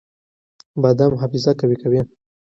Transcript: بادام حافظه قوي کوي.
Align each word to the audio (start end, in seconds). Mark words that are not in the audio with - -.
بادام 0.81 1.13
حافظه 1.21 1.51
قوي 1.59 1.75
کوي. 1.81 2.01